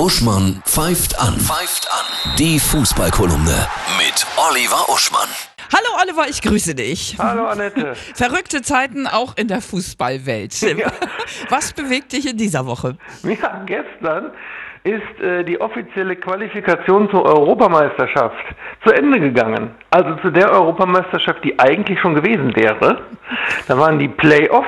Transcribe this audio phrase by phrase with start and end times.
[0.00, 1.34] Uschmann pfeift an.
[1.34, 2.34] Pfeift an.
[2.38, 5.28] Die Fußballkolumne mit Oliver Uschmann.
[5.70, 7.16] Hallo Oliver, ich grüße dich.
[7.18, 7.94] Hallo Annette.
[8.14, 10.58] Verrückte Zeiten auch in der Fußballwelt.
[10.62, 10.90] Ja.
[11.50, 12.96] Was bewegt dich in dieser Woche?
[13.24, 14.30] Ja, gestern
[14.84, 18.42] ist äh, die offizielle Qualifikation zur Europameisterschaft
[18.82, 19.72] zu Ende gegangen.
[19.90, 23.02] Also zu der Europameisterschaft, die eigentlich schon gewesen wäre.
[23.68, 24.66] Da waren die Playoffs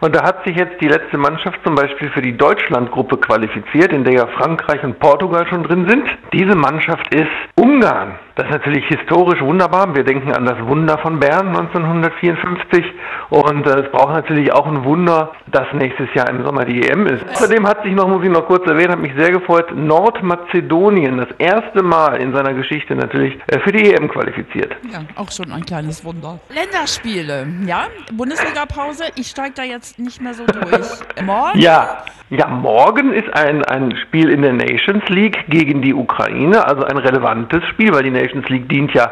[0.00, 4.04] und da hat sich jetzt die letzte Mannschaft zum Beispiel für die Deutschlandgruppe qualifiziert, in
[4.04, 6.04] der ja Frankreich und Portugal schon drin sind.
[6.32, 8.18] Diese Mannschaft ist Ungarn.
[8.36, 9.94] Das ist natürlich historisch wunderbar.
[9.94, 12.84] Wir denken an das Wunder von Bern 1954
[13.30, 17.06] und äh, es braucht natürlich auch ein Wunder, dass nächstes Jahr im Sommer die EM
[17.06, 17.24] ist.
[17.30, 21.28] Außerdem hat sich noch, muss ich noch kurz erwähnen, hat mich sehr gefreut, Nordmazedonien das
[21.38, 24.74] erste Mal in seiner Geschichte natürlich äh, für die EM qualifiziert.
[24.90, 26.40] Ja, auch schon ein kleines Wunder.
[26.48, 29.04] Länderspiele, ja, Bundesliga-Pause.
[29.14, 30.88] Ich steige da jetzt nicht mehr so durch.
[31.24, 31.60] Morgen?
[31.60, 36.82] Ja, ja, morgen ist ein, ein Spiel in der Nations League gegen die Ukraine, also
[36.82, 39.10] ein relevantes Spiel, weil die Nations League dient ja,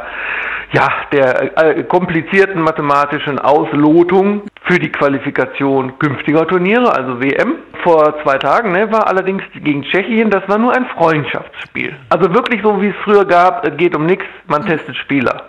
[0.72, 7.54] ja der äh, komplizierten mathematischen Auslotung für die Qualifikation künftiger Turniere, also WM.
[7.82, 11.96] Vor zwei Tagen ne, war allerdings gegen Tschechien, das war nur ein Freundschaftsspiel.
[12.10, 15.48] Also wirklich so, wie es früher gab, es geht um nichts, man testet Spieler.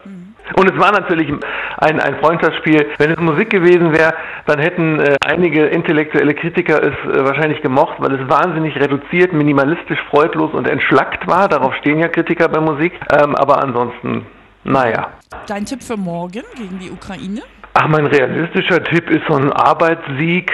[0.55, 1.31] Und es war natürlich
[1.77, 2.88] ein, ein Freundschaftsspiel.
[2.97, 4.13] Wenn es Musik gewesen wäre,
[4.45, 9.99] dann hätten äh, einige intellektuelle Kritiker es äh, wahrscheinlich gemocht, weil es wahnsinnig reduziert, minimalistisch,
[10.09, 11.47] freudlos und entschlackt war.
[11.47, 12.94] Darauf stehen ja Kritiker bei Musik.
[13.11, 14.25] Ähm, aber ansonsten,
[14.64, 15.09] naja.
[15.47, 17.41] Dein Tipp für morgen gegen die Ukraine?
[17.75, 20.52] Ach, mein realistischer Tipp ist so ein Arbeitssieg.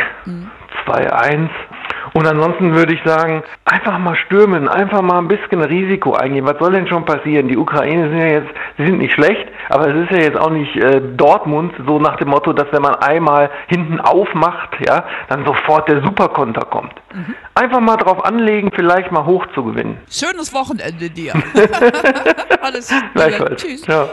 [0.86, 1.50] 2-1.
[2.14, 6.46] Und ansonsten würde ich sagen, einfach mal stürmen, einfach mal ein bisschen Risiko eingehen.
[6.46, 7.48] Was soll denn schon passieren?
[7.48, 10.50] Die Ukraine sind ja jetzt, sie sind nicht schlecht, aber es ist ja jetzt auch
[10.50, 15.46] nicht äh, Dortmund, so nach dem Motto, dass wenn man einmal hinten aufmacht, ja, dann
[15.46, 16.94] sofort der Superkonter kommt.
[17.56, 19.98] Einfach mal drauf anlegen, vielleicht mal hoch zu gewinnen.
[20.10, 21.34] Schönes Wochenende dir.
[22.62, 23.04] Alles Gute.
[23.14, 23.62] Gleichfalls.
[23.62, 23.82] Tschüss.
[23.82, 24.10] Ciao.